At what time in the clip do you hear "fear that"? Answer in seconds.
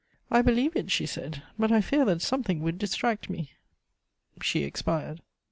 1.79-2.23